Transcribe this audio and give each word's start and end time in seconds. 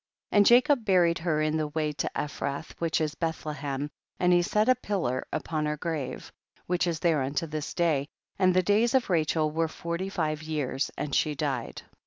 11. 0.31 0.37
And 0.39 0.45
Jacob 0.47 0.83
buried 0.83 1.19
her 1.19 1.43
in 1.43 1.57
the 1.57 1.67
way 1.67 1.91
to 1.91 2.09
Ephrath, 2.15 2.73
which 2.79 2.99
is 2.99 3.13
Bethlehem, 3.13 3.91
and 4.19 4.33
he 4.33 4.41
set 4.41 4.67
a 4.67 4.73
pillar 4.73 5.27
upon 5.31 5.65
lier 5.65 5.77
grave, 5.77 6.33
tuhich 6.67 6.87
is 6.87 6.99
there 7.01 7.21
unto 7.21 7.45
this 7.45 7.75
day; 7.75 8.07
and 8.39 8.51
the 8.55 8.63
days 8.63 8.95
of 8.95 9.11
Rachel 9.11 9.51
were 9.51 9.67
forty 9.67 10.09
five 10.09 10.41
years 10.41 10.89
and 10.97 11.13
she 11.13 11.35
died. 11.35 11.83